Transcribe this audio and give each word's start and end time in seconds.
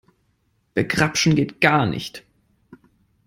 Begrapschen 0.73 1.35
geht 1.35 1.61
gar 1.61 1.85
nicht. 1.85 2.23